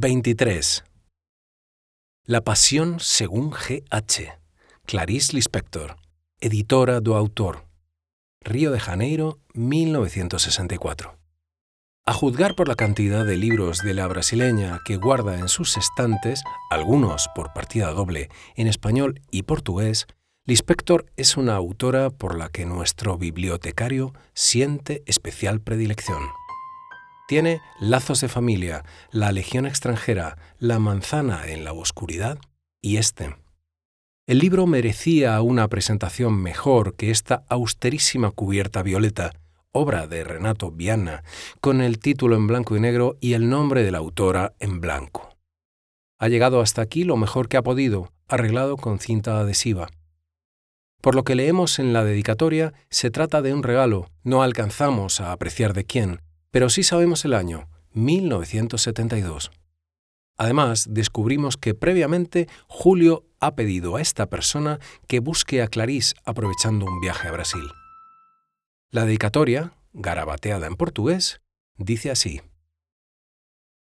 ...23... 0.00 0.82
La 2.24 2.40
pasión 2.40 3.00
según 3.00 3.50
G.H. 3.50 4.40
Clarice 4.86 5.34
Lispector, 5.34 5.96
editora 6.40 7.00
do 7.00 7.16
autor. 7.16 7.66
Río 8.40 8.70
de 8.70 8.80
Janeiro, 8.80 9.40
1964. 9.52 11.18
A 12.06 12.12
juzgar 12.14 12.54
por 12.54 12.66
la 12.68 12.76
cantidad 12.76 13.26
de 13.26 13.36
libros 13.36 13.80
de 13.82 13.92
la 13.92 14.06
brasileña 14.06 14.80
que 14.86 14.96
guarda 14.96 15.38
en 15.38 15.48
sus 15.48 15.76
estantes, 15.76 16.42
algunos 16.70 17.28
por 17.34 17.52
partida 17.52 17.90
doble 17.90 18.30
en 18.56 18.68
español 18.68 19.20
y 19.30 19.42
portugués, 19.42 20.06
Lispector 20.46 21.12
es 21.18 21.36
una 21.36 21.56
autora 21.56 22.08
por 22.08 22.38
la 22.38 22.48
que 22.48 22.64
nuestro 22.64 23.18
bibliotecario 23.18 24.14
siente 24.32 25.02
especial 25.04 25.60
predilección. 25.60 26.22
Tiene 27.30 27.62
Lazos 27.78 28.22
de 28.22 28.28
familia, 28.28 28.84
La 29.12 29.30
Legión 29.30 29.64
extranjera, 29.64 30.36
La 30.58 30.80
manzana 30.80 31.46
en 31.46 31.62
la 31.62 31.72
oscuridad 31.72 32.40
y 32.82 32.96
este. 32.96 33.36
El 34.26 34.40
libro 34.40 34.66
merecía 34.66 35.40
una 35.40 35.68
presentación 35.68 36.42
mejor 36.42 36.96
que 36.96 37.12
esta 37.12 37.44
austerísima 37.48 38.32
cubierta 38.32 38.82
violeta, 38.82 39.30
obra 39.70 40.08
de 40.08 40.24
Renato 40.24 40.72
Viana, 40.72 41.22
con 41.60 41.82
el 41.82 42.00
título 42.00 42.34
en 42.34 42.48
blanco 42.48 42.76
y 42.76 42.80
negro 42.80 43.16
y 43.20 43.34
el 43.34 43.48
nombre 43.48 43.84
de 43.84 43.92
la 43.92 43.98
autora 43.98 44.54
en 44.58 44.80
blanco. 44.80 45.36
Ha 46.18 46.26
llegado 46.26 46.60
hasta 46.60 46.82
aquí 46.82 47.04
lo 47.04 47.16
mejor 47.16 47.48
que 47.48 47.58
ha 47.58 47.62
podido, 47.62 48.12
arreglado 48.26 48.76
con 48.76 48.98
cinta 48.98 49.38
adhesiva. 49.38 49.88
Por 51.00 51.14
lo 51.14 51.22
que 51.22 51.36
leemos 51.36 51.78
en 51.78 51.92
la 51.92 52.02
dedicatoria, 52.02 52.74
se 52.88 53.12
trata 53.12 53.40
de 53.40 53.54
un 53.54 53.62
regalo, 53.62 54.10
no 54.24 54.42
alcanzamos 54.42 55.20
a 55.20 55.30
apreciar 55.30 55.74
de 55.74 55.84
quién, 55.84 56.20
pero 56.50 56.68
sí 56.68 56.82
sabemos 56.82 57.24
el 57.24 57.34
año, 57.34 57.68
1972. 57.92 59.50
Además, 60.36 60.86
descubrimos 60.88 61.56
que 61.56 61.74
previamente 61.74 62.48
Julio 62.66 63.26
ha 63.40 63.54
pedido 63.54 63.96
a 63.96 64.00
esta 64.00 64.30
persona 64.30 64.78
que 65.06 65.20
busque 65.20 65.62
a 65.62 65.68
Clarice 65.68 66.14
aprovechando 66.24 66.86
un 66.86 67.00
viaje 67.00 67.28
a 67.28 67.32
Brasil. 67.32 67.70
La 68.90 69.04
dedicatoria, 69.04 69.74
garabateada 69.92 70.66
en 70.66 70.76
portugués, 70.76 71.40
dice 71.76 72.10
así. 72.10 72.40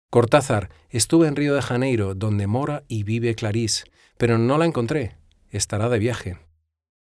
Cortázar, 0.09 0.69
estuve 0.89 1.27
en 1.27 1.35
Río 1.35 1.53
de 1.53 1.61
Janeiro, 1.61 2.15
donde 2.15 2.47
mora 2.47 2.83
y 2.87 3.03
vive 3.03 3.35
Clarice, 3.35 3.83
pero 4.17 4.37
no 4.37 4.57
la 4.57 4.65
encontré. 4.65 5.17
Estará 5.49 5.89
de 5.89 5.99
viaje. 5.99 6.37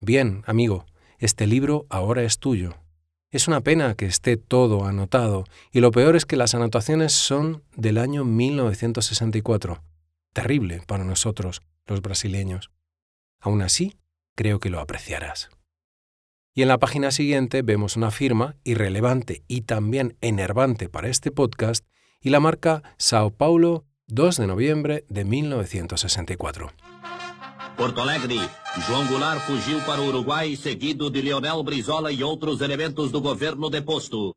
Bien, 0.01 0.43
amigo, 0.47 0.85
este 1.19 1.45
libro 1.45 1.85
ahora 1.89 2.23
es 2.23 2.39
tuyo. 2.39 2.75
Es 3.29 3.49
una 3.49 3.59
pena 3.59 3.93
que 3.95 4.05
esté 4.05 4.37
todo 4.37 4.85
anotado, 4.85 5.43
y 5.73 5.81
lo 5.81 5.91
peor 5.91 6.15
es 6.15 6.25
que 6.25 6.37
las 6.37 6.55
anotaciones 6.55 7.11
son 7.11 7.61
del 7.75 7.97
año 7.97 8.23
1964. 8.23 9.83
Terrible 10.31 10.81
para 10.87 11.03
nosotros, 11.03 11.61
los 11.87 12.01
brasileños. 12.01 12.71
Aún 13.41 13.61
así, 13.61 13.97
creo 14.35 14.61
que 14.61 14.69
lo 14.69 14.79
apreciarás. 14.79 15.49
Y 16.53 16.61
en 16.61 16.69
la 16.69 16.77
página 16.77 17.11
siguiente 17.11 17.63
vemos 17.63 17.97
una 17.97 18.11
firma 18.11 18.55
irrelevante 18.63 19.43
y 19.47 19.61
también 19.61 20.15
enervante 20.21 20.87
para 20.87 21.09
este 21.09 21.29
podcast 21.29 21.85
y 22.21 22.29
la 22.29 22.39
marca 22.39 22.81
Sao 22.97 23.29
Paulo 23.29 23.85
2 24.07 24.37
de 24.37 24.47
noviembre 24.47 25.05
de 25.09 25.25
1964. 25.25 26.71
Porto 27.77 28.01
Alegre, 28.01 28.39
João 28.87 29.05
Goulart 29.05 29.39
fugiu 29.45 29.79
para 29.81 30.01
o 30.01 30.07
Uruguai 30.07 30.55
seguido 30.55 31.11
de 31.11 31.21
Leonel 31.21 31.61
Brizola 31.61 32.11
e 32.11 32.23
outros 32.23 32.61
elementos 32.61 33.11
do 33.11 33.21
governo 33.21 33.69
deposto. 33.69 34.33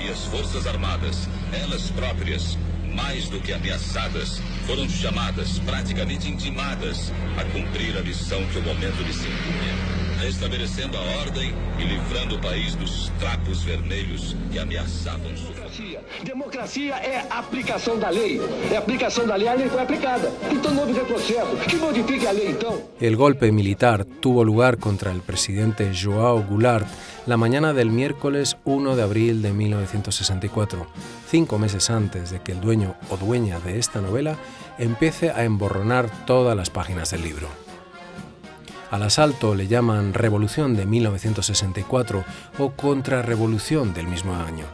E 0.00 0.08
as 0.08 0.24
Forças 0.24 0.66
Armadas, 0.66 1.28
elas 1.52 1.92
próprias, 1.92 2.58
mais 2.92 3.28
do 3.28 3.40
que 3.40 3.52
ameaçadas, 3.52 4.40
foram 4.66 4.88
chamadas, 4.88 5.60
praticamente 5.60 6.28
intimadas, 6.28 7.12
a 7.38 7.44
cumprir 7.52 7.96
a 7.96 8.02
missão 8.02 8.44
que 8.48 8.58
o 8.58 8.62
momento 8.62 9.00
lhes 9.04 9.20
impunha 9.20 10.05
restabelecendo 10.20 10.96
a 10.96 11.00
ordem 11.20 11.54
e 11.78 11.84
livrando 11.84 12.36
o 12.36 12.38
país 12.40 12.74
dos 12.74 13.10
trapos 13.18 13.62
vermelhos 13.62 14.36
que 14.50 14.58
ameaçavam 14.58 15.32
Democracia. 15.32 16.00
Democracia 16.24 16.94
é 16.96 17.26
aplicação 17.30 17.98
da 17.98 18.08
lei. 18.08 18.40
É 18.72 18.76
aplicação 18.76 19.26
da 19.26 19.36
lei, 19.36 19.48
a 19.48 19.54
lei 19.54 19.68
foi 19.68 19.82
aplicada. 19.82 20.32
Então 20.50 20.72
não 20.72 20.82
houve 20.82 20.92
retrocesso. 20.92 21.56
Que 21.68 21.76
modifique 21.76 22.26
a 22.26 22.32
lei 22.32 22.50
então. 22.50 22.82
El 23.00 23.16
golpe 23.16 23.50
militar 23.52 24.04
tuvo 24.04 24.42
lugar 24.42 24.76
contra 24.78 25.12
el 25.12 25.20
presidente 25.20 25.92
Joao 25.92 26.42
Goulart 26.42 26.86
la 27.26 27.36
mañana 27.36 27.72
del 27.72 27.90
miércoles 27.90 28.56
1 28.64 28.94
de 28.94 29.02
abril 29.02 29.42
de 29.42 29.52
1964, 29.52 30.86
cinco 31.28 31.58
meses 31.58 31.90
antes 31.90 32.30
de 32.30 32.40
que 32.40 32.52
el 32.52 32.60
dueño 32.60 32.94
o 33.10 33.16
dueña 33.16 33.58
de 33.58 33.78
esta 33.78 34.00
novela 34.00 34.36
empiece 34.78 35.30
a 35.30 35.44
emborronar 35.44 36.08
todas 36.24 36.56
las 36.56 36.70
páginas 36.70 37.10
del 37.10 37.22
libro. 37.22 37.65
Al 38.90 39.02
asalto 39.02 39.56
le 39.56 39.66
llaman 39.66 40.14
Revolución 40.14 40.76
de 40.76 40.86
1964 40.86 42.24
o 42.58 42.70
Contrarrevolución 42.70 43.92
del 43.94 44.06
mismo 44.06 44.34
año. 44.34 44.64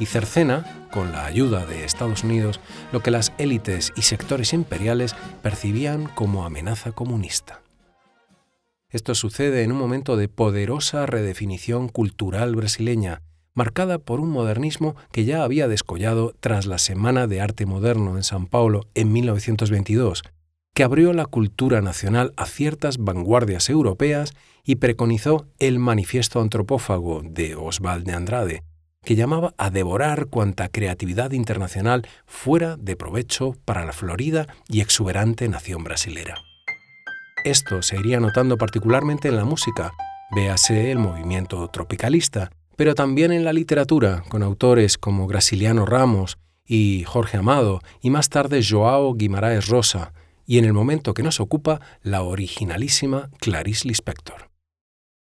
Y 0.00 0.06
cercena, 0.06 0.88
con 0.90 1.12
la 1.12 1.26
ayuda 1.26 1.64
de 1.64 1.84
Estados 1.84 2.24
Unidos, 2.24 2.58
lo 2.92 3.00
que 3.00 3.12
las 3.12 3.32
élites 3.38 3.92
y 3.94 4.02
sectores 4.02 4.52
imperiales 4.52 5.14
percibían 5.42 6.06
como 6.06 6.44
amenaza 6.44 6.90
comunista. 6.90 7.60
Esto 8.90 9.14
sucede 9.14 9.62
en 9.62 9.70
un 9.70 9.78
momento 9.78 10.16
de 10.16 10.28
poderosa 10.28 11.06
redefinición 11.06 11.88
cultural 11.88 12.56
brasileña, 12.56 13.22
marcada 13.54 13.98
por 13.98 14.18
un 14.18 14.30
modernismo 14.30 14.96
que 15.12 15.24
ya 15.24 15.44
había 15.44 15.68
descollado 15.68 16.34
tras 16.40 16.66
la 16.66 16.78
Semana 16.78 17.28
de 17.28 17.40
Arte 17.40 17.64
Moderno 17.64 18.16
en 18.16 18.24
San 18.24 18.46
Paulo 18.46 18.88
en 18.94 19.12
1922 19.12 20.24
que 20.74 20.84
abrió 20.84 21.12
la 21.12 21.26
cultura 21.26 21.82
nacional 21.82 22.32
a 22.36 22.46
ciertas 22.46 22.98
vanguardias 22.98 23.68
europeas 23.68 24.34
y 24.64 24.76
preconizó 24.76 25.46
el 25.58 25.78
Manifiesto 25.78 26.40
Antropófago 26.40 27.22
de 27.22 27.56
Oswald 27.56 28.06
de 28.06 28.14
Andrade, 28.14 28.62
que 29.04 29.16
llamaba 29.16 29.54
a 29.58 29.70
devorar 29.70 30.26
cuanta 30.26 30.68
creatividad 30.68 31.32
internacional 31.32 32.06
fuera 32.24 32.76
de 32.76 32.96
provecho 32.96 33.56
para 33.64 33.84
la 33.84 33.92
florida 33.92 34.46
y 34.68 34.80
exuberante 34.80 35.48
nación 35.48 35.84
brasilera. 35.84 36.36
Esto 37.44 37.82
se 37.82 37.98
iría 37.98 38.20
notando 38.20 38.56
particularmente 38.56 39.28
en 39.28 39.36
la 39.36 39.44
música, 39.44 39.92
véase 40.34 40.92
el 40.92 41.00
movimiento 41.00 41.68
tropicalista, 41.68 42.50
pero 42.76 42.94
también 42.94 43.32
en 43.32 43.44
la 43.44 43.52
literatura, 43.52 44.22
con 44.28 44.42
autores 44.42 44.96
como 44.96 45.26
Graciliano 45.26 45.84
Ramos 45.84 46.38
y 46.64 47.02
Jorge 47.04 47.36
Amado, 47.36 47.80
y 48.00 48.10
más 48.10 48.28
tarde 48.28 48.62
Joao 48.66 49.14
Guimarães 49.14 49.68
Rosa, 49.68 50.12
y 50.46 50.58
en 50.58 50.64
el 50.64 50.72
momento 50.72 51.14
que 51.14 51.22
nos 51.22 51.40
ocupa 51.40 51.80
la 52.02 52.22
originalísima 52.22 53.30
Clarice 53.40 53.88
Lispector. 53.88 54.50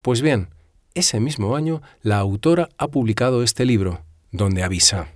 Pues 0.03 0.21
bien, 0.23 0.49
ese 0.95 1.21
mismo 1.21 1.57
año 1.57 1.83
la 2.03 2.19
autora 2.19 2.69
ha 2.77 2.89
publicado 2.89 3.43
este 3.43 3.65
libro, 3.65 4.05
donde 4.31 4.63
avisa. 4.63 5.09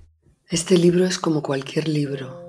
Este 0.48 0.78
libro 0.78 1.04
es 1.04 1.18
como 1.18 1.42
cualquier 1.42 1.88
libro, 1.88 2.48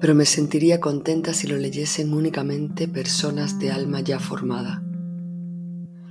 pero 0.00 0.14
me 0.14 0.26
sentiría 0.26 0.80
contenta 0.80 1.32
si 1.32 1.46
lo 1.46 1.56
leyesen 1.56 2.12
únicamente 2.12 2.88
personas 2.88 3.58
de 3.58 3.70
alma 3.70 4.00
ya 4.00 4.18
formada. 4.18 4.82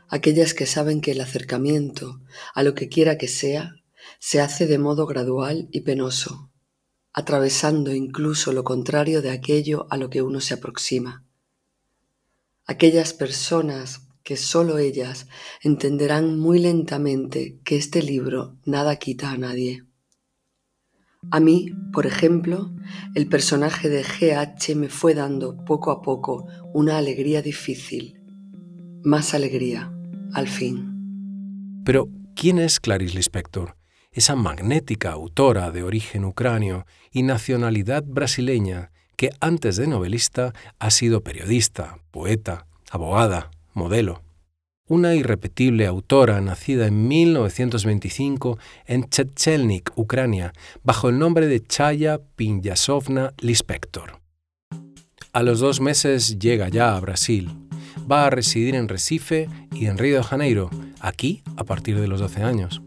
Aquellas 0.09 0.53
que 0.53 0.65
saben 0.65 1.01
que 1.01 1.11
el 1.11 1.21
acercamiento 1.21 2.21
a 2.53 2.63
lo 2.63 2.73
que 2.73 2.89
quiera 2.89 3.17
que 3.17 3.27
sea 3.27 3.75
se 4.19 4.41
hace 4.41 4.67
de 4.67 4.77
modo 4.77 5.05
gradual 5.05 5.67
y 5.71 5.81
penoso, 5.81 6.51
atravesando 7.15 7.95
incluso 7.95 8.51
lo 8.51 8.65
contrario 8.65 9.21
de 9.21 9.31
aquello 9.31 9.87
a 9.89 9.95
lo 9.95 10.09
que 10.09 10.21
uno 10.21 10.41
se 10.41 10.53
aproxima. 10.53 11.23
Aquellas 12.65 13.13
personas 13.13 14.09
que 14.21 14.35
sólo 14.35 14.79
ellas 14.79 15.27
entenderán 15.63 16.37
muy 16.37 16.59
lentamente 16.59 17.57
que 17.63 17.77
este 17.77 18.03
libro 18.03 18.57
nada 18.65 18.97
quita 18.97 19.31
a 19.31 19.37
nadie. 19.37 19.85
A 21.31 21.39
mí, 21.39 21.71
por 21.93 22.05
ejemplo, 22.05 22.73
el 23.15 23.27
personaje 23.27 23.87
de 23.87 24.03
GH 24.03 24.75
me 24.75 24.89
fue 24.89 25.13
dando 25.13 25.63
poco 25.63 25.91
a 25.91 26.01
poco 26.01 26.47
una 26.73 26.97
alegría 26.97 27.41
difícil, 27.41 28.19
más 29.03 29.33
alegría, 29.33 29.89
al 30.33 30.49
fin. 30.49 31.81
Pero, 31.85 32.09
¿quién 32.35 32.59
es 32.59 32.81
Clarice 32.81 33.15
Lispector? 33.15 33.77
Esa 34.15 34.35
magnética 34.35 35.11
autora 35.11 35.71
de 35.71 35.83
origen 35.83 36.23
ucranio 36.23 36.87
y 37.11 37.23
nacionalidad 37.23 38.03
brasileña 38.03 38.91
que 39.17 39.29
antes 39.41 39.75
de 39.75 39.87
novelista 39.87 40.53
ha 40.79 40.89
sido 40.89 41.21
periodista, 41.21 41.99
poeta, 42.11 42.65
abogada, 42.89 43.51
modelo. 43.73 44.21
Una 44.87 45.15
irrepetible 45.15 45.85
autora 45.85 46.39
nacida 46.41 46.87
en 46.87 47.07
1925 47.07 48.57
en 48.85 49.09
Chechelnik, 49.09 49.91
Ucrania, 49.95 50.53
bajo 50.83 51.09
el 51.09 51.19
nombre 51.19 51.47
de 51.47 51.61
Chaya 51.65 52.19
Pinyasovna 52.35 53.33
Lispector. 53.39 54.21
A 55.33 55.43
los 55.43 55.59
dos 55.59 55.81
meses 55.81 56.39
llega 56.39 56.69
ya 56.69 56.95
a 56.95 56.99
Brasil. 57.01 57.51
Va 58.09 58.27
a 58.27 58.29
residir 58.29 58.75
en 58.75 58.87
Recife 58.87 59.49
y 59.73 59.87
en 59.87 59.97
Río 59.97 60.17
de 60.17 60.23
Janeiro, 60.23 60.69
aquí 61.01 61.43
a 61.57 61.63
partir 61.65 61.99
de 61.99 62.07
los 62.07 62.19
12 62.21 62.43
años. 62.43 62.84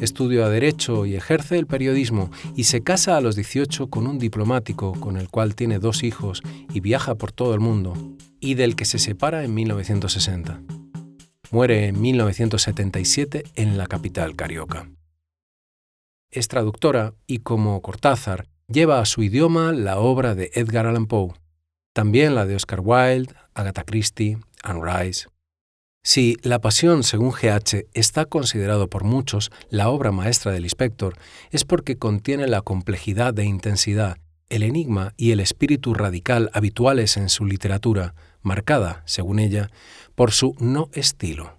Estudia 0.00 0.48
Derecho 0.48 1.06
y 1.06 1.16
ejerce 1.16 1.58
el 1.58 1.66
periodismo 1.66 2.30
y 2.54 2.64
se 2.64 2.82
casa 2.82 3.16
a 3.16 3.20
los 3.20 3.34
18 3.34 3.88
con 3.88 4.06
un 4.06 4.18
diplomático 4.18 4.92
con 4.92 5.16
el 5.16 5.28
cual 5.28 5.56
tiene 5.56 5.80
dos 5.80 6.04
hijos 6.04 6.42
y 6.72 6.80
viaja 6.80 7.16
por 7.16 7.32
todo 7.32 7.52
el 7.54 7.60
mundo, 7.60 7.94
y 8.40 8.54
del 8.54 8.76
que 8.76 8.84
se 8.84 8.98
separa 8.98 9.44
en 9.44 9.54
1960. 9.54 10.62
Muere 11.50 11.86
en 11.86 12.00
1977 12.00 13.44
en 13.56 13.76
la 13.76 13.86
capital 13.86 14.36
carioca. 14.36 14.88
Es 16.30 16.46
traductora 16.46 17.14
y 17.26 17.38
como 17.38 17.80
Cortázar 17.82 18.46
lleva 18.68 19.00
a 19.00 19.06
su 19.06 19.22
idioma 19.22 19.72
la 19.72 19.98
obra 19.98 20.34
de 20.34 20.50
Edgar 20.54 20.86
Allan 20.86 21.06
Poe, 21.06 21.32
también 21.92 22.34
la 22.34 22.46
de 22.46 22.54
Oscar 22.54 22.80
Wilde, 22.84 23.34
Agatha 23.54 23.82
Christie, 23.82 24.38
Anne 24.62 24.80
Rice. 24.84 25.26
Si 26.10 26.38
La 26.40 26.58
Pasión, 26.62 27.02
según 27.02 27.32
GH, 27.32 27.84
está 27.92 28.24
considerado 28.24 28.88
por 28.88 29.04
muchos 29.04 29.50
la 29.68 29.90
obra 29.90 30.10
maestra 30.10 30.52
del 30.52 30.64
inspector, 30.64 31.18
es 31.50 31.66
porque 31.66 31.98
contiene 31.98 32.46
la 32.46 32.62
complejidad 32.62 33.34
de 33.34 33.44
intensidad, 33.44 34.16
el 34.48 34.62
enigma 34.62 35.12
y 35.18 35.32
el 35.32 35.40
espíritu 35.40 35.92
radical 35.92 36.48
habituales 36.54 37.18
en 37.18 37.28
su 37.28 37.44
literatura, 37.44 38.14
marcada, 38.40 39.02
según 39.04 39.38
ella, 39.38 39.70
por 40.14 40.32
su 40.32 40.54
no 40.58 40.88
estilo. 40.94 41.58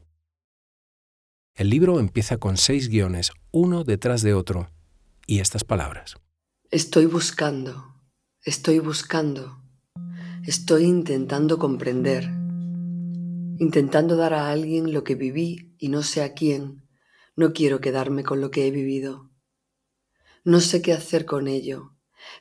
El 1.54 1.70
libro 1.70 2.00
empieza 2.00 2.38
con 2.38 2.58
seis 2.58 2.90
guiones, 2.90 3.32
uno 3.52 3.84
detrás 3.84 4.24
de 4.24 4.34
otro, 4.34 4.72
y 5.28 5.42
estas 5.42 5.64
palabras. 5.64 6.16
Estoy 6.72 7.06
buscando, 7.06 7.94
estoy 8.42 8.80
buscando, 8.80 9.62
estoy 10.44 10.86
intentando 10.86 11.60
comprender 11.60 12.39
intentando 13.60 14.16
dar 14.16 14.34
a 14.34 14.50
alguien 14.50 14.94
lo 14.94 15.04
que 15.04 15.16
viví 15.16 15.76
y 15.78 15.90
no 15.90 16.02
sé 16.02 16.24
a 16.24 16.34
quién, 16.34 16.88
no 17.36 17.52
quiero 17.52 17.82
quedarme 17.82 18.24
con 18.24 18.40
lo 18.40 18.52
que 18.52 18.66
he 18.66 18.72
vivido. 18.72 19.30
No 20.46 20.62
sé 20.62 20.82
qué 20.82 20.94
hacer 20.94 21.26
con 21.26 21.50
ello. 21.50 21.94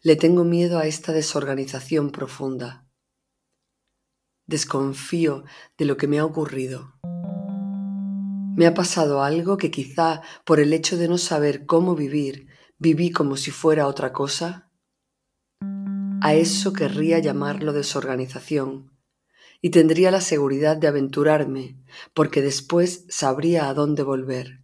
Le 0.03 0.15
tengo 0.15 0.45
miedo 0.45 0.79
a 0.79 0.87
esta 0.87 1.13
desorganización 1.13 2.13
profunda. 2.13 2.87
Desconfío 4.47 5.45
de 5.77 5.85
lo 5.87 5.97
que 5.97 6.07
me 6.07 6.21
ha 6.21 6.25
ocurrido. 6.25 6.95
Me 8.57 8.67
ha 8.67 8.75
pasado 8.75 9.23
algo 9.23 9.57
que 9.57 9.73
quizá 9.73 10.23
por 10.45 10.61
el 10.61 10.73
hecho 10.73 10.97
de 10.97 11.09
no 11.09 11.19
saber 11.19 11.67
cómo 11.67 11.97
vivir, 11.97 12.47
viví 12.79 13.11
como 13.11 13.37
si 13.37 13.51
fuera 13.51 13.89
otra 13.89 14.13
cosa. 14.13 14.71
A 16.21 16.35
eso 16.35 16.73
querría 16.73 17.19
llamarlo 17.19 17.73
desorganización 17.73 18.98
y 19.61 19.71
tendría 19.71 20.11
la 20.11 20.21
seguridad 20.21 20.77
de 20.77 20.89
aventurarme, 20.89 21.77
porque 22.15 22.43
después 22.43 23.05
sabría 23.09 23.69
a 23.69 23.75
dónde 23.75 24.03
volver, 24.03 24.63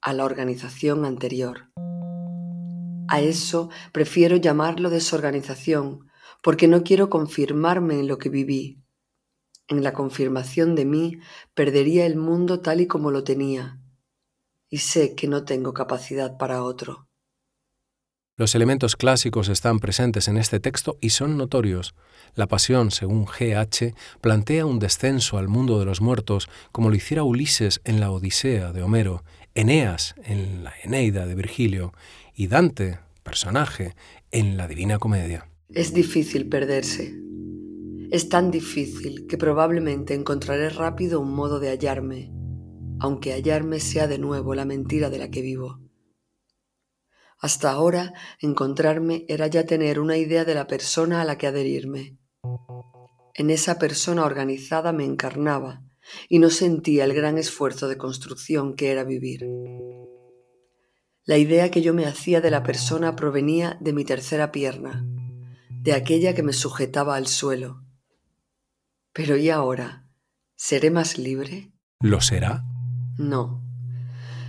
a 0.00 0.12
la 0.12 0.24
organización 0.24 1.04
anterior. 1.04 1.70
A 3.08 3.20
eso 3.20 3.70
prefiero 3.92 4.36
llamarlo 4.36 4.90
desorganización, 4.90 6.08
porque 6.42 6.66
no 6.66 6.82
quiero 6.82 7.08
confirmarme 7.08 8.00
en 8.00 8.08
lo 8.08 8.18
que 8.18 8.28
viví. 8.28 8.82
En 9.68 9.82
la 9.82 9.92
confirmación 9.92 10.74
de 10.74 10.84
mí 10.86 11.18
perdería 11.54 12.04
el 12.04 12.16
mundo 12.16 12.60
tal 12.60 12.80
y 12.80 12.86
como 12.86 13.10
lo 13.10 13.22
tenía, 13.22 13.78
y 14.68 14.78
sé 14.78 15.14
que 15.14 15.28
no 15.28 15.44
tengo 15.44 15.72
capacidad 15.72 16.36
para 16.36 16.64
otro. 16.64 17.06
Los 18.42 18.56
elementos 18.56 18.96
clásicos 18.96 19.48
están 19.48 19.78
presentes 19.78 20.26
en 20.26 20.36
este 20.36 20.58
texto 20.58 20.98
y 21.00 21.10
son 21.10 21.36
notorios. 21.36 21.94
La 22.34 22.48
pasión, 22.48 22.90
según 22.90 23.24
G.H., 23.24 23.94
plantea 24.20 24.66
un 24.66 24.80
descenso 24.80 25.38
al 25.38 25.46
mundo 25.46 25.78
de 25.78 25.84
los 25.84 26.00
muertos 26.00 26.48
como 26.72 26.90
lo 26.90 26.96
hiciera 26.96 27.22
Ulises 27.22 27.80
en 27.84 28.00
la 28.00 28.10
Odisea 28.10 28.72
de 28.72 28.82
Homero, 28.82 29.22
Eneas 29.54 30.16
en 30.24 30.64
la 30.64 30.72
Eneida 30.82 31.24
de 31.24 31.36
Virgilio 31.36 31.92
y 32.34 32.48
Dante, 32.48 32.98
personaje, 33.22 33.94
en 34.32 34.56
la 34.56 34.66
Divina 34.66 34.98
Comedia. 34.98 35.48
Es 35.72 35.94
difícil 35.94 36.48
perderse. 36.48 37.14
Es 38.10 38.28
tan 38.28 38.50
difícil 38.50 39.28
que 39.28 39.38
probablemente 39.38 40.14
encontraré 40.14 40.68
rápido 40.68 41.20
un 41.20 41.32
modo 41.32 41.60
de 41.60 41.68
hallarme, 41.68 42.32
aunque 42.98 43.34
hallarme 43.34 43.78
sea 43.78 44.08
de 44.08 44.18
nuevo 44.18 44.56
la 44.56 44.64
mentira 44.64 45.10
de 45.10 45.18
la 45.18 45.30
que 45.30 45.42
vivo. 45.42 45.81
Hasta 47.42 47.72
ahora, 47.72 48.14
encontrarme 48.38 49.24
era 49.28 49.48
ya 49.48 49.66
tener 49.66 49.98
una 49.98 50.16
idea 50.16 50.44
de 50.44 50.54
la 50.54 50.68
persona 50.68 51.20
a 51.20 51.24
la 51.24 51.38
que 51.38 51.48
adherirme. 51.48 52.16
En 53.34 53.50
esa 53.50 53.80
persona 53.80 54.24
organizada 54.24 54.92
me 54.92 55.04
encarnaba 55.04 55.82
y 56.28 56.38
no 56.38 56.50
sentía 56.50 57.04
el 57.04 57.14
gran 57.14 57.38
esfuerzo 57.38 57.88
de 57.88 57.98
construcción 57.98 58.76
que 58.76 58.92
era 58.92 59.02
vivir. 59.02 59.44
La 61.24 61.36
idea 61.36 61.72
que 61.72 61.82
yo 61.82 61.94
me 61.94 62.06
hacía 62.06 62.40
de 62.40 62.52
la 62.52 62.62
persona 62.62 63.16
provenía 63.16 63.76
de 63.80 63.92
mi 63.92 64.04
tercera 64.04 64.52
pierna, 64.52 65.04
de 65.68 65.94
aquella 65.94 66.36
que 66.36 66.44
me 66.44 66.52
sujetaba 66.52 67.16
al 67.16 67.26
suelo. 67.26 67.84
Pero 69.12 69.36
¿y 69.36 69.50
ahora? 69.50 70.08
¿Seré 70.54 70.92
más 70.92 71.18
libre? 71.18 71.72
¿Lo 71.98 72.20
será? 72.20 72.62
No. 73.18 73.64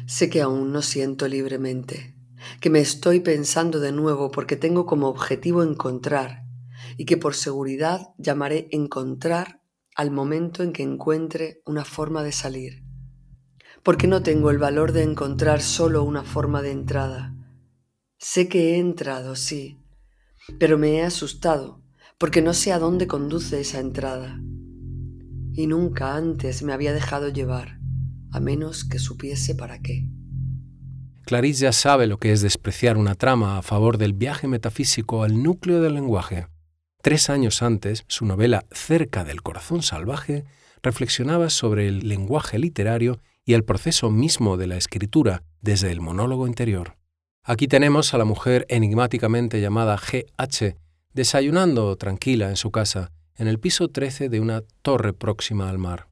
Sé 0.05 0.29
que 0.29 0.41
aún 0.41 0.71
no 0.71 0.83
siento 0.83 1.27
libremente 1.27 2.12
que 2.59 2.69
me 2.69 2.79
estoy 2.79 3.19
pensando 3.19 3.79
de 3.79 3.91
nuevo 3.91 4.31
porque 4.31 4.55
tengo 4.55 4.85
como 4.85 5.07
objetivo 5.07 5.63
encontrar 5.63 6.43
y 6.97 7.05
que 7.05 7.17
por 7.17 7.35
seguridad 7.35 8.13
llamaré 8.17 8.67
encontrar 8.71 9.61
al 9.95 10.11
momento 10.11 10.63
en 10.63 10.73
que 10.73 10.83
encuentre 10.83 11.61
una 11.65 11.85
forma 11.85 12.23
de 12.23 12.31
salir. 12.31 12.83
Porque 13.83 14.07
no 14.07 14.23
tengo 14.23 14.49
el 14.49 14.57
valor 14.57 14.91
de 14.91 15.03
encontrar 15.03 15.61
solo 15.61 16.03
una 16.03 16.23
forma 16.23 16.61
de 16.61 16.71
entrada. 16.71 17.35
Sé 18.17 18.47
que 18.47 18.73
he 18.75 18.79
entrado, 18.79 19.35
sí, 19.35 19.77
pero 20.59 20.77
me 20.77 20.97
he 20.97 21.03
asustado 21.03 21.81
porque 22.17 22.41
no 22.41 22.53
sé 22.53 22.71
a 22.71 22.79
dónde 22.79 23.07
conduce 23.07 23.59
esa 23.59 23.79
entrada. 23.79 24.39
Y 25.53 25.67
nunca 25.67 26.15
antes 26.15 26.63
me 26.63 26.73
había 26.73 26.93
dejado 26.93 27.29
llevar, 27.29 27.79
a 28.31 28.39
menos 28.39 28.85
que 28.85 28.97
supiese 28.97 29.55
para 29.55 29.81
qué. 29.81 30.07
Clarice 31.33 31.63
ya 31.63 31.71
sabe 31.71 32.05
lo 32.05 32.19
que 32.19 32.31
es 32.31 32.43
despreciar 32.43 32.95
una 32.95 33.15
trama 33.15 33.57
a 33.57 33.63
favor 33.63 33.97
del 33.97 34.13
viaje 34.13 34.47
metafísico 34.47 35.23
al 35.23 35.41
núcleo 35.41 35.81
del 35.81 35.95
lenguaje. 35.95 36.45
Tres 37.01 37.27
años 37.31 37.63
antes, 37.63 38.03
su 38.07 38.27
novela 38.27 38.65
Cerca 38.69 39.23
del 39.23 39.41
corazón 39.41 39.81
salvaje 39.81 40.45
reflexionaba 40.83 41.49
sobre 41.49 41.87
el 41.87 42.07
lenguaje 42.07 42.59
literario 42.59 43.17
y 43.45 43.53
el 43.53 43.63
proceso 43.63 44.11
mismo 44.11 44.57
de 44.57 44.67
la 44.67 44.77
escritura 44.77 45.41
desde 45.59 45.89
el 45.89 46.01
monólogo 46.01 46.45
interior. 46.45 46.97
Aquí 47.43 47.67
tenemos 47.67 48.13
a 48.13 48.19
la 48.19 48.25
mujer 48.25 48.67
enigmáticamente 48.69 49.59
llamada 49.59 49.97
GH 49.97 50.75
desayunando 51.13 51.95
tranquila 51.95 52.49
en 52.49 52.57
su 52.57 52.69
casa, 52.69 53.11
en 53.37 53.47
el 53.47 53.59
piso 53.59 53.87
13 53.87 54.29
de 54.29 54.39
una 54.39 54.61
torre 54.83 55.13
próxima 55.13 55.67
al 55.67 55.79
mar. 55.79 56.09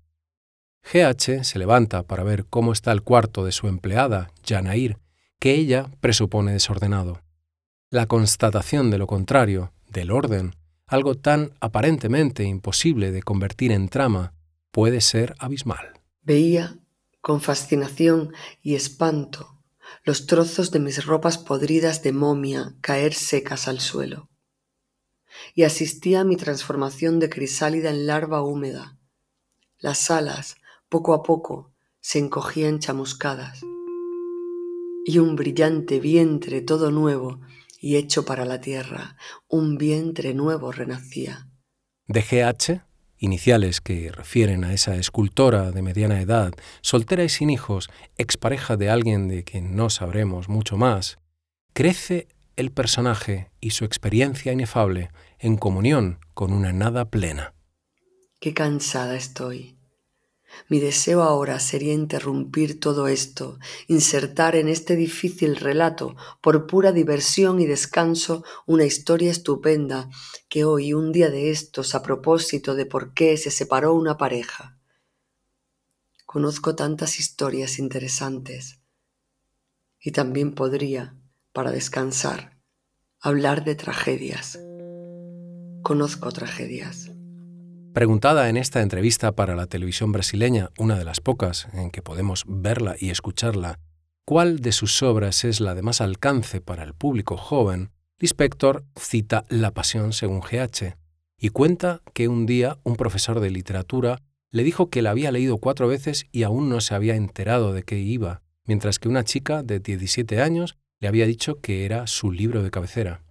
GH 0.84 1.44
se 1.44 1.60
levanta 1.60 2.02
para 2.02 2.24
ver 2.24 2.48
cómo 2.48 2.72
está 2.72 2.92
el 2.92 3.04
cuarto 3.04 3.46
de 3.46 3.52
su 3.52 3.68
empleada, 3.68 4.32
Janair, 4.44 4.98
que 5.42 5.56
ella 5.56 5.90
presupone 6.02 6.54
desordenado. 6.54 7.24
La 7.90 8.06
constatación 8.06 8.92
de 8.92 9.00
lo 9.00 9.08
contrario, 9.08 9.74
del 9.90 10.12
orden, 10.12 10.56
algo 10.86 11.16
tan 11.16 11.54
aparentemente 11.60 12.44
imposible 12.44 13.12
de 13.12 13.24
convertir 13.24 13.72
en 13.72 13.90
trama, 13.90 14.36
puede 14.70 15.02
ser 15.02 15.36
abismal. 15.40 16.00
Veía, 16.22 16.78
con 17.22 17.42
fascinación 17.42 18.36
y 18.62 18.76
espanto, 18.76 19.58
los 20.04 20.28
trozos 20.28 20.70
de 20.70 20.80
mis 20.80 21.04
ropas 21.08 21.40
podridas 21.40 22.04
de 22.04 22.12
momia 22.14 22.76
caer 22.80 23.16
secas 23.16 23.68
al 23.68 23.80
suelo. 23.80 24.30
Y 25.56 25.64
asistía 25.64 26.20
a 26.20 26.24
mi 26.24 26.36
transformación 26.36 27.20
de 27.20 27.32
crisálida 27.32 27.90
en 27.90 28.06
larva 28.06 28.44
húmeda. 28.44 29.00
Las 29.80 30.12
alas, 30.12 30.58
poco 30.88 31.16
a 31.16 31.24
poco 31.24 31.74
se 32.00 32.20
encogían 32.20 32.78
chamuscadas 32.78 33.64
y 35.06 35.20
un 35.20 35.36
brillante 35.36 36.00
vientre 36.00 36.62
todo 36.62 36.92
nuevo 36.92 37.42
y 37.80 37.96
hecho 37.96 38.26
para 38.26 38.46
la 38.46 38.62
tierra, 38.62 39.18
un 39.48 39.78
vientre 39.78 40.34
nuevo 40.34 40.72
renacía. 40.72 41.48
De 42.08 42.22
GH, 42.22 42.84
iniciales 43.18 43.82
que 43.82 44.12
refieren 44.12 44.64
a 44.64 44.74
esa 44.74 44.96
escultora 44.96 45.72
de 45.72 45.82
mediana 45.82 46.22
edad, 46.22 46.54
soltera 46.82 47.24
y 47.24 47.30
sin 47.30 47.50
hijos, 47.50 47.90
expareja 48.18 48.78
de 48.78 48.90
alguien 48.90 49.28
de 49.28 49.44
quien 49.44 49.76
no 49.76 49.90
sabremos 49.90 50.50
mucho 50.50 50.78
más, 50.78 51.18
crece 51.74 52.28
el 52.56 52.72
personaje 52.72 53.52
y 53.60 53.72
su 53.72 53.86
experiencia 53.86 54.52
inefable 54.52 55.10
en 55.40 55.58
comunión 55.58 56.20
con 56.34 56.54
una 56.54 56.74
nada 56.74 57.10
plena. 57.10 57.54
Qué 58.40 58.54
cansada 58.54 59.16
estoy. 59.16 59.78
Mi 60.68 60.80
deseo 60.80 61.22
ahora 61.22 61.60
sería 61.60 61.94
interrumpir 61.94 62.80
todo 62.80 63.08
esto, 63.08 63.60
insertar 63.88 64.56
en 64.56 64.68
este 64.68 64.96
difícil 64.96 65.56
relato, 65.56 66.16
por 66.42 66.68
pura 66.68 66.92
diversión 66.92 67.60
y 67.60 67.66
descanso, 67.66 68.44
una 68.66 68.86
historia 68.86 69.32
estupenda 69.32 70.10
que 70.50 70.64
hoy, 70.64 70.94
un 70.94 71.12
día 71.12 71.30
de 71.30 71.52
estos, 71.52 71.96
a 71.96 72.04
propósito 72.04 72.76
de 72.76 72.86
por 72.86 73.14
qué 73.14 73.38
se 73.38 73.52
separó 73.52 73.94
una 73.94 74.18
pareja. 74.18 74.78
Conozco 76.26 76.76
tantas 76.76 77.20
historias 77.20 77.78
interesantes 77.78 78.80
y 80.00 80.12
también 80.12 80.56
podría, 80.56 81.16
para 81.52 81.72
descansar, 81.72 82.58
hablar 83.20 83.64
de 83.66 83.76
tragedias. 83.76 84.58
Conozco 85.84 86.32
tragedias. 86.32 87.11
Preguntada 87.94 88.48
en 88.48 88.56
esta 88.56 88.82
entrevista 88.82 89.34
para 89.34 89.54
la 89.54 89.68
televisión 89.68 90.14
brasileña, 90.14 90.70
una 90.78 90.98
de 90.98 91.04
las 91.04 91.20
pocas 91.20 91.68
en 91.74 91.92
que 91.92 92.02
podemos 92.02 92.46
verla 92.48 92.96
y 92.98 93.10
escucharla, 93.10 93.80
cuál 94.24 94.62
de 94.62 94.72
sus 94.72 95.04
obras 95.04 95.44
es 95.44 95.60
la 95.60 95.76
de 95.76 95.82
más 95.82 96.00
alcance 96.00 96.62
para 96.62 96.84
el 96.84 96.94
público 96.94 97.36
joven, 97.36 97.92
Lispector 98.18 98.86
cita 98.98 99.44
La 99.50 99.72
Pasión 99.72 100.14
según 100.14 100.40
GH 100.40 100.96
y 101.38 101.50
cuenta 101.50 102.02
que 102.14 102.30
un 102.30 102.46
día 102.46 102.78
un 102.84 102.96
profesor 102.96 103.42
de 103.42 103.50
literatura 103.50 104.22
le 104.52 104.64
dijo 104.64 104.90
que 104.90 105.02
la 105.02 105.10
había 105.10 105.32
leído 105.32 105.58
cuatro 105.58 105.90
veces 105.90 106.28
y 106.32 106.44
aún 106.44 106.70
no 106.70 106.80
se 106.80 106.96
había 106.96 107.16
enterado 107.16 107.74
de 107.74 107.84
qué 107.84 108.00
iba, 108.00 108.42
mientras 108.66 109.00
que 109.00 109.10
una 109.10 109.26
chica 109.26 109.64
de 109.64 109.82
17 109.82 110.42
años 110.42 110.78
le 111.02 111.10
había 111.10 111.26
dicho 111.26 111.60
que 111.60 111.84
era 111.84 112.08
su 112.08 112.32
libro 112.32 112.64
de 112.64 112.72
cabecera. 112.72 113.22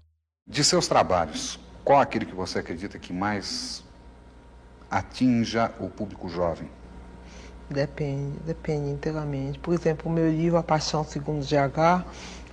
De 0.44 0.62
seus 0.64 0.86
trabalhos, 0.86 1.58
qual 1.82 2.02
aquele 2.02 2.26
que 2.26 2.34
você 2.34 2.58
acredita 2.58 2.98
que 2.98 3.12
mais 3.14 3.84
atinja 4.90 5.72
o 5.78 5.88
público 5.88 6.28
jovem? 6.28 6.68
Depende, 7.70 8.36
depende 8.44 8.90
inteiramente. 8.90 9.58
Por 9.58 9.72
exemplo, 9.72 10.10
o 10.10 10.14
meu 10.14 10.28
livro 10.28 10.58
A 10.58 10.62
Paixão 10.62 11.04
Segundo 11.04 11.44
GH, 11.44 12.04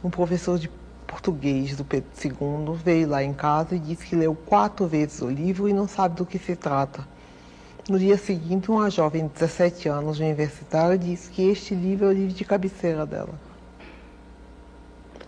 um 0.03 0.09
professor 0.09 0.59
de 0.59 0.69
português 1.07 1.75
do 1.75 1.83
Pedro 1.83 2.09
II 2.23 2.75
veio 2.83 3.09
lá 3.09 3.23
em 3.23 3.33
casa 3.33 3.75
e 3.75 3.79
disse 3.79 4.05
que 4.05 4.15
leu 4.15 4.35
quatro 4.35 4.85
vezes 4.85 5.21
o 5.21 5.29
livro 5.29 5.67
e 5.67 5.73
não 5.73 5.87
sabe 5.87 6.15
do 6.15 6.25
que 6.25 6.37
se 6.37 6.55
trata. 6.55 7.07
No 7.89 7.97
dia 7.97 8.17
seguinte, 8.17 8.69
uma 8.69 8.89
jovem 8.89 9.27
de 9.27 9.33
17 9.33 9.87
anos, 9.87 10.19
universitária, 10.19 10.97
disse 10.97 11.29
que 11.31 11.49
este 11.49 11.73
livro 11.73 12.07
é 12.07 12.09
o 12.09 12.11
livro 12.11 12.35
de 12.35 12.43
cabeceira 12.43 13.05
dela. 13.05 13.33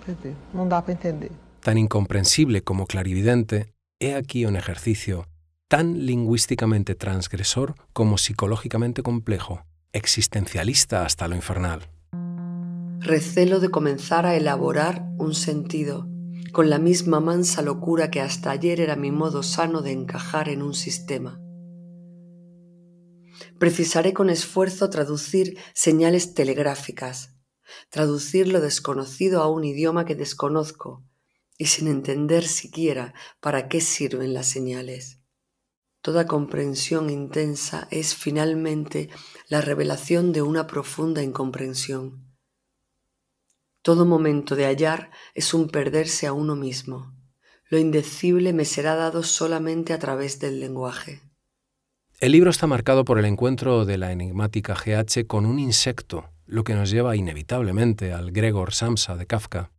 Quer 0.06 0.16
dizer, 0.16 0.36
não 0.54 0.68
dá 0.68 0.82
para 0.82 0.94
entender. 0.94 1.32
Tan 1.62 1.80
incomprensível 1.80 2.62
como 2.64 2.86
clarividente, 2.86 3.66
é 4.02 4.16
aqui 4.16 4.46
um 4.46 4.56
exercício 4.56 5.26
tan 5.70 6.08
lingüísticamente 6.08 6.96
transgresor 6.96 7.76
como 7.94 8.18
psicológicamente 8.18 9.04
complejo, 9.04 9.68
existencialista 9.94 11.06
hasta 11.06 11.28
lo 11.28 11.36
infernal. 11.36 11.92
Recelo 13.00 13.60
de 13.60 13.70
comenzar 13.70 14.26
a 14.26 14.36
elaborar 14.36 15.06
un 15.20 15.36
sentido, 15.36 16.08
con 16.52 16.72
la 16.72 16.80
misma 16.80 17.20
mansa 17.20 17.62
locura 17.62 18.10
que 18.10 18.20
hasta 18.20 18.50
ayer 18.50 18.82
era 18.82 18.96
mi 18.96 19.12
modo 19.12 19.44
sano 19.44 19.84
de 19.84 19.92
encajar 19.92 20.50
en 20.50 20.64
un 20.64 20.74
sistema. 20.74 21.40
Precisaré 23.60 24.12
con 24.12 24.32
esfuerzo 24.32 24.90
traducir 24.90 25.60
señales 25.76 26.34
telegráficas, 26.34 27.36
traducir 27.92 28.48
lo 28.48 28.60
desconocido 28.60 29.44
a 29.44 29.52
un 29.52 29.64
idioma 29.66 30.06
que 30.06 30.16
desconozco 30.16 31.06
y 31.60 31.68
sin 31.68 31.88
entender 31.88 32.48
siquiera 32.48 33.14
para 33.40 33.68
qué 33.68 33.82
sirven 33.82 34.34
las 34.34 34.48
señales. 34.48 35.19
Toda 36.02 36.28
comprensión 36.28 37.10
intensa 37.10 37.88
es 37.92 38.16
finalmente 38.16 39.10
la 39.50 39.60
revelación 39.60 40.32
de 40.32 40.42
una 40.42 40.66
profunda 40.66 41.22
incomprensión. 41.22 42.38
Todo 43.82 44.06
momento 44.06 44.56
de 44.56 44.66
hallar 44.66 45.12
es 45.34 45.54
un 45.54 45.68
perderse 45.68 46.26
a 46.28 46.34
uno 46.34 46.56
mismo. 46.56 47.14
Lo 47.70 47.78
indecible 47.78 48.54
me 48.54 48.64
será 48.64 48.96
dado 48.96 49.24
solamente 49.24 49.92
a 49.92 50.00
través 50.00 50.40
del 50.40 50.60
lenguaje. 50.62 51.22
El 52.20 52.32
libro 52.32 52.50
está 52.50 52.66
marcado 52.66 53.04
por 53.06 53.20
el 53.20 53.26
encuentro 53.26 53.86
de 53.86 53.98
la 53.98 54.12
enigmática 54.12 54.76
GH 54.76 55.28
con 55.28 55.46
un 55.46 55.60
insecto, 55.60 56.32
lo 56.46 56.64
que 56.64 56.76
nos 56.76 56.90
lleva 56.90 57.16
inevitablemente 57.16 58.14
al 58.14 58.32
Gregor 58.32 58.74
Samsa 58.74 59.16
de 59.16 59.26
Kafka. 59.26 59.72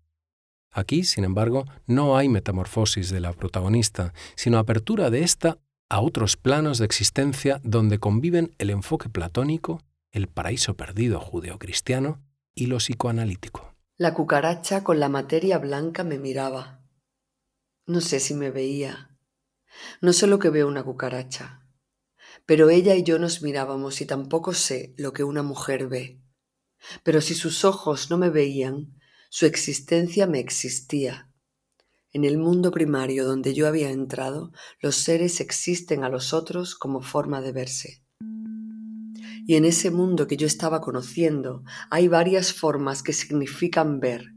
Aquí, 0.70 1.04
sin 1.04 1.24
embargo, 1.24 1.66
no 1.86 2.16
hay 2.16 2.28
metamorfosis 2.28 3.10
de 3.10 3.20
la 3.20 3.32
protagonista, 3.32 4.12
sino 4.36 4.58
apertura 4.58 5.10
de 5.10 5.22
ésta 5.22 5.58
a 5.90 6.00
otros 6.00 6.36
planos 6.36 6.78
de 6.78 6.84
existencia 6.84 7.60
donde 7.64 7.98
conviven 7.98 8.54
el 8.58 8.70
enfoque 8.70 9.08
platónico, 9.08 9.82
el 10.12 10.28
paraíso 10.28 10.74
perdido 10.74 11.18
judeocristiano 11.18 12.22
y 12.54 12.66
lo 12.66 12.76
psicoanalítico. 12.76 13.74
La 13.96 14.14
cucaracha 14.14 14.84
con 14.84 15.00
la 15.00 15.08
materia 15.08 15.58
blanca 15.58 16.04
me 16.04 16.18
miraba. 16.18 16.80
No 17.86 18.00
sé 18.00 18.20
si 18.20 18.34
me 18.34 18.52
veía. 18.52 19.18
No 20.00 20.12
sé 20.12 20.28
lo 20.28 20.38
que 20.38 20.48
ve 20.48 20.64
una 20.64 20.84
cucaracha. 20.84 21.66
Pero 22.46 22.70
ella 22.70 22.94
y 22.94 23.02
yo 23.02 23.18
nos 23.18 23.42
mirábamos 23.42 24.00
y 24.00 24.06
tampoco 24.06 24.54
sé 24.54 24.94
lo 24.96 25.12
que 25.12 25.24
una 25.24 25.42
mujer 25.42 25.88
ve. 25.88 26.22
Pero 27.02 27.20
si 27.20 27.34
sus 27.34 27.64
ojos 27.64 28.10
no 28.10 28.16
me 28.16 28.30
veían, 28.30 28.96
su 29.28 29.44
existencia 29.44 30.28
me 30.28 30.38
existía 30.38 31.29
en 32.12 32.24
el 32.24 32.38
mundo 32.38 32.70
primario 32.70 33.24
donde 33.24 33.54
yo 33.54 33.68
había 33.68 33.90
entrado, 33.90 34.52
los 34.80 34.96
seres 34.96 35.40
existen 35.40 36.02
a 36.02 36.08
los 36.08 36.32
otros 36.32 36.74
como 36.74 37.02
forma 37.02 37.40
de 37.40 37.52
verse. 37.52 38.02
Y 39.46 39.54
en 39.56 39.64
ese 39.64 39.90
mundo 39.90 40.26
que 40.26 40.36
yo 40.36 40.46
estaba 40.46 40.80
conociendo 40.80 41.64
hay 41.90 42.08
varias 42.08 42.52
formas 42.52 43.02
que 43.02 43.12
significan 43.12 44.00
ver. 44.00 44.34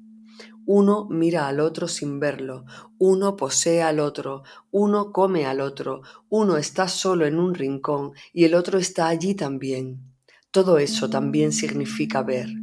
Uno 0.65 1.08
mira 1.10 1.48
al 1.48 1.60
otro 1.60 1.88
sin 1.88 2.20
verlo, 2.20 2.65
uno 2.98 3.36
posee 3.36 3.82
al 3.82 4.00
otro, 4.00 4.44
uno 4.72 5.12
come 5.12 5.46
al 5.46 5.60
otro, 5.60 6.01
uno 6.30 6.58
está 6.58 6.88
solo 6.88 7.25
en 7.25 7.38
un 7.38 7.53
rincón 7.53 8.13
y 8.32 8.46
el 8.46 8.56
otro 8.56 8.80
está 8.80 9.08
allí 9.08 9.36
también. 9.36 10.00
Todo 10.51 10.77
eso 10.77 11.10
también 11.10 11.51
significa 11.51 12.24
ver. 12.24 12.62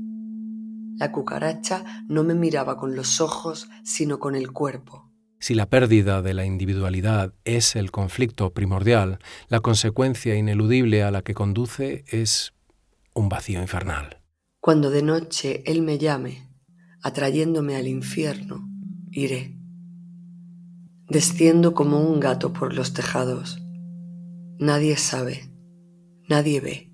La 1.01 1.13
cucaracha 1.13 2.05
no 2.09 2.25
me 2.25 2.35
miraba 2.35 2.77
con 2.77 2.95
los 2.95 3.23
ojos, 3.23 3.71
sino 3.85 4.19
con 4.19 4.35
el 4.35 4.53
cuerpo. 4.53 5.11
Si 5.39 5.55
la 5.55 5.65
pérdida 5.65 6.21
de 6.21 6.35
la 6.35 6.45
individualidad 6.45 7.33
es 7.45 7.75
el 7.75 7.91
conflicto 7.91 8.53
primordial, 8.53 9.19
la 9.49 9.61
consecuencia 9.61 10.35
ineludible 10.35 11.03
a 11.03 11.11
la 11.11 11.23
que 11.23 11.33
conduce 11.33 12.05
es 12.09 12.53
un 13.15 13.31
vacío 13.31 13.63
infernal. 13.63 14.21
Cuando 14.61 14.91
de 14.91 15.03
noche 15.03 15.63
Él 15.65 15.81
me 15.81 15.97
llame, 15.97 16.51
atrayéndome 17.03 17.77
al 17.77 17.89
infierno, 17.89 18.69
iré. 19.11 19.57
Desciendo 21.09 21.73
como 21.73 21.99
un 21.99 22.21
gato 22.21 22.53
por 22.53 22.75
los 22.75 22.93
tejados. 22.93 23.59
Nadie 24.59 24.99
sabe, 24.99 25.51
nadie 26.29 26.61
ve. 26.61 26.90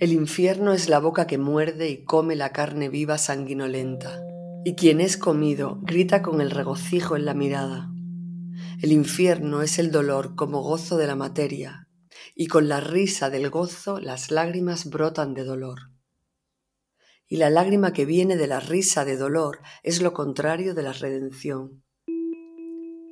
El 0.00 0.12
infierno 0.12 0.72
es 0.72 0.88
la 0.88 1.00
boca 1.00 1.26
que 1.26 1.38
muerde 1.38 1.88
y 1.88 2.04
come 2.04 2.36
la 2.36 2.52
carne 2.52 2.88
viva 2.88 3.18
sanguinolenta, 3.18 4.22
y 4.64 4.76
quien 4.76 5.00
es 5.00 5.16
comido 5.16 5.80
grita 5.82 6.22
con 6.22 6.40
el 6.40 6.52
regocijo 6.52 7.16
en 7.16 7.24
la 7.24 7.34
mirada. 7.34 7.90
El 8.80 8.92
infierno 8.92 9.60
es 9.60 9.80
el 9.80 9.90
dolor 9.90 10.36
como 10.36 10.62
gozo 10.62 10.98
de 10.98 11.08
la 11.08 11.16
materia, 11.16 11.88
y 12.36 12.46
con 12.46 12.68
la 12.68 12.78
risa 12.78 13.28
del 13.28 13.50
gozo 13.50 13.98
las 13.98 14.30
lágrimas 14.30 14.88
brotan 14.88 15.34
de 15.34 15.42
dolor. 15.42 15.90
Y 17.26 17.38
la 17.38 17.50
lágrima 17.50 17.92
que 17.92 18.04
viene 18.04 18.36
de 18.36 18.46
la 18.46 18.60
risa 18.60 19.04
de 19.04 19.16
dolor 19.16 19.62
es 19.82 20.00
lo 20.00 20.12
contrario 20.12 20.74
de 20.74 20.82
la 20.84 20.92
redención. 20.92 21.82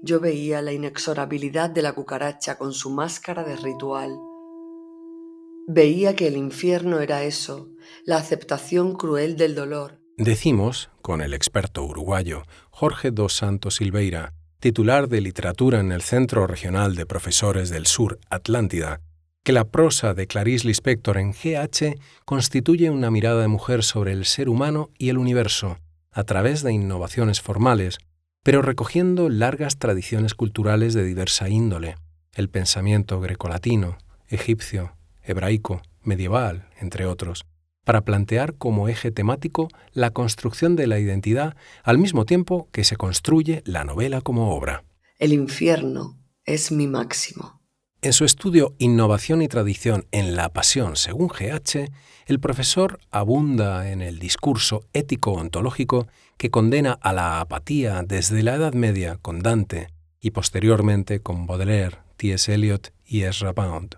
Yo 0.05 0.21
veía 0.21 0.63
la 0.63 0.73
inexorabilidad 0.73 1.69
de 1.69 1.83
la 1.83 1.95
cucaracha 1.95 2.57
con 2.57 2.73
su 2.73 2.91
máscara 2.91 3.43
de 3.43 3.57
ritual, 3.57 4.17
Veía 5.69 6.15
que 6.15 6.29
el 6.29 6.37
infierno 6.37 7.01
era 7.01 7.25
eso, 7.25 7.69
la 8.05 8.19
aceptación 8.19 8.95
cruel 8.95 9.37
del 9.37 9.57
dolor. 9.57 10.01
Decimos, 10.17 10.91
con 11.03 11.21
el 11.21 11.35
experto 11.35 11.83
uruguayo 11.83 12.45
Jorge 12.71 13.11
dos 13.11 13.33
Santos 13.33 13.77
Silveira, 13.77 14.33
titular 14.61 15.09
de 15.09 15.21
literatura 15.21 15.81
en 15.81 15.91
el 15.91 16.03
Centro 16.03 16.47
Regional 16.47 16.95
de 16.95 17.05
Profesores 17.05 17.69
del 17.69 17.87
Sur 17.87 18.21
Atlántida, 18.31 19.01
que 19.43 19.53
la 19.53 19.65
prosa 19.65 20.15
de 20.15 20.29
Clarice 20.29 20.69
Lispector 20.69 21.19
en 21.19 21.33
GH 21.33 21.99
constituye 22.25 22.89
una 22.91 23.11
mirada 23.11 23.43
de 23.43 23.49
mujer 23.49 23.83
sobre 23.83 24.13
el 24.13 24.25
ser 24.25 24.49
humano 24.49 24.91
y 24.99 25.09
el 25.09 25.19
universo, 25.19 25.79
a 26.13 26.23
través 26.23 26.63
de 26.63 26.73
innovaciones 26.73 27.41
formales, 27.41 27.99
pero 28.45 28.63
recogiendo 28.63 29.29
largas 29.29 29.79
tradiciones 29.79 30.35
culturales 30.35 30.95
de 30.95 31.03
diversa 31.03 31.49
índole, 31.49 31.97
el 32.35 32.49
pensamiento 32.51 33.21
grecolatino, 33.21 33.99
egipcio, 34.29 34.97
hebraico, 35.27 35.83
medieval, 36.03 36.69
entre 36.81 37.07
otros, 37.07 37.45
para 37.85 38.05
plantear 38.05 38.55
como 38.55 38.89
eje 38.89 39.11
temático 39.11 39.69
la 39.93 40.11
construcción 40.11 40.75
de 40.75 40.87
la 40.87 40.99
identidad 40.99 41.57
al 41.85 41.99
mismo 41.99 42.25
tiempo 42.25 42.69
que 42.73 42.85
se 42.85 42.97
construye 42.97 43.63
la 43.65 43.85
novela 43.85 44.21
como 44.21 44.55
obra. 44.55 44.85
El 45.19 45.33
infierno 45.33 46.19
es 46.45 46.73
mi 46.73 46.87
máximo. 46.87 47.63
En 48.03 48.13
su 48.13 48.25
estudio 48.25 48.75
Innovación 48.79 49.41
y 49.41 49.49
Tradición 49.49 50.07
en 50.13 50.37
la 50.37 50.53
Pasión 50.53 50.97
según 50.97 51.29
GH, 51.29 51.91
el 52.27 52.41
profesor 52.41 52.99
abunda 53.11 53.91
en 53.91 54.03
el 54.03 54.19
discurso 54.19 54.85
ético-ontológico 54.93 56.07
que 56.37 56.51
condena 56.51 56.93
a 56.93 57.13
la 57.13 57.41
apatía 57.41 58.03
desde 58.07 58.43
la 58.43 58.55
Edad 58.55 58.75
Media 58.75 59.17
con 59.17 59.41
Dante 59.41 59.89
y 60.21 60.33
posteriormente 60.33 61.21
con 61.21 61.47
Baudelaire, 61.47 61.99
T.S. 62.17 62.53
Eliot 62.53 62.93
y 63.05 63.23
Ezra 63.23 63.55
Pound. 63.55 63.97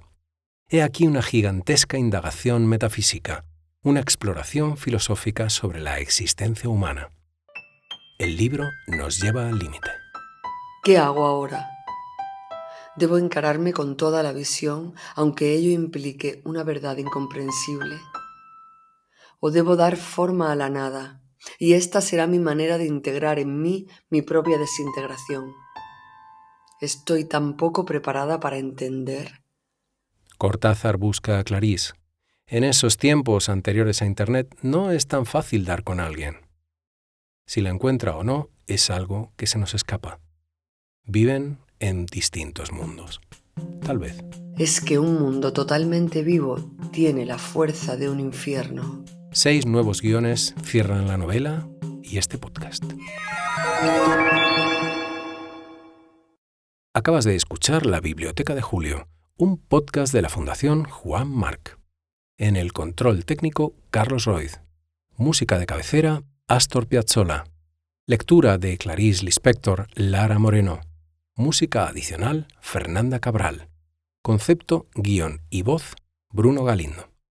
He 0.70 0.82
aquí 0.82 1.06
una 1.06 1.22
gigantesca 1.22 1.96
indagación 1.96 2.66
metafísica, 2.66 3.46
una 3.82 4.00
exploración 4.00 4.76
filosófica 4.76 5.48
sobre 5.48 5.80
la 5.80 5.98
existencia 5.98 6.68
humana. 6.68 7.10
El 8.18 8.37
libro 8.37 8.68
nos 8.87 9.18
lleva 9.18 9.48
al 9.48 9.58
límite. 9.58 9.88
¿Qué 10.84 10.98
hago 10.98 11.25
ahora? 11.25 11.70
Debo 12.96 13.16
encararme 13.16 13.72
con 13.72 13.96
toda 13.96 14.22
la 14.22 14.32
visión, 14.32 14.92
aunque 15.14 15.54
ello 15.54 15.70
implique 15.70 16.42
una 16.44 16.64
verdad 16.64 16.98
incomprensible. 16.98 17.96
O 19.40 19.50
debo 19.50 19.75
dar 19.75 19.96
forma 19.96 20.52
a 20.52 20.54
la 20.54 20.68
nada, 20.68 21.22
y 21.58 21.72
esta 21.72 22.02
será 22.02 22.26
mi 22.26 22.40
manera 22.40 22.76
de 22.76 22.84
integrar 22.84 23.38
en 23.38 23.62
mí 23.62 23.87
mi 24.10 24.20
propia 24.20 24.58
desintegración. 24.58 25.50
Estoy 26.82 27.25
tan 27.25 27.56
poco 27.56 27.87
preparada 27.87 28.38
para 28.38 28.58
entender. 28.58 29.48
Cortázar 30.38 30.99
busca 30.99 31.40
a 31.40 31.42
Clarís. 31.42 31.95
En 32.47 32.62
esos 32.62 32.97
tiempos 32.97 33.49
anteriores 33.49 34.02
a 34.02 34.07
Internet 34.07 34.57
no 34.62 34.92
es 34.92 35.09
tan 35.09 35.26
fácil 35.26 35.64
dar 35.64 35.83
con 35.83 35.99
alguien. 35.99 36.37
Si 37.45 37.61
la 37.61 37.71
encuentra 37.71 38.16
o 38.16 38.23
no, 38.23 38.49
es 38.68 38.88
algo 38.88 39.33
que 39.37 39.49
se 39.49 39.59
nos 39.59 39.75
escapa. 39.75 40.21
Viven 41.04 41.59
en 41.80 42.07
distintos 42.07 42.71
mundos. 42.71 43.21
Tal 43.85 43.99
vez. 43.99 44.23
Es 44.57 44.80
que 44.80 45.00
un 45.00 45.18
mundo 45.18 45.52
totalmente 45.52 46.23
vivo 46.23 46.71
tiene 46.92 47.26
la 47.26 47.38
fuerza 47.38 47.97
de 47.97 48.09
un 48.09 48.21
infierno. 48.21 49.04
Seis 49.33 49.66
nuevos 49.66 50.00
guiones 50.00 50.54
cierran 50.62 51.09
la 51.09 51.16
novela 51.16 51.68
y 52.04 52.18
este 52.18 52.38
podcast. 52.38 52.85
Acabas 56.95 57.25
de 57.25 57.35
escuchar 57.35 57.87
La 57.87 58.00
Biblioteca 58.00 58.54
de 58.54 58.62
Julio, 58.62 59.09
un 59.40 59.57
podcast 59.57 60.12
de 60.12 60.21
la 60.21 60.28
Fundación 60.28 60.83
Juan 60.83 61.30
Marc. 61.30 61.78
En 62.38 62.57
el 62.57 62.73
control 62.73 63.25
técnico, 63.25 63.73
Carlos 63.90 64.25
Roiz. 64.25 64.61
Música 65.16 65.61
de 65.61 65.66
cabecera, 65.66 66.25
Astor 66.49 66.88
Piazzolla. 66.88 67.45
Lectura 68.04 68.59
de 68.59 68.76
Clarice 68.78 69.25
Lispector, 69.25 69.87
Lara 69.95 70.40
Moreno. 70.40 70.80
Música 71.37 71.87
adicional, 71.87 72.49
Fernanda 72.61 73.21
Cabral. 73.21 73.68
Concepto, 74.23 74.88
guion 74.97 75.40
y 75.50 75.62
voz, 75.62 75.95
Bruno 76.30 76.64
Galindo. 76.64 77.08